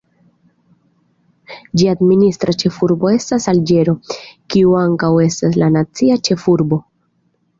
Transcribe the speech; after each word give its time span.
Ĝia 1.81 1.91
administra 1.97 2.55
ĉefurbo 2.63 3.11
estas 3.19 3.45
Alĝero, 3.53 3.95
kiu 4.55 4.73
ankaŭ 4.85 5.13
estas 5.27 5.59
la 5.65 5.71
nacia 5.77 6.19
ĉefurbo. 6.29 6.83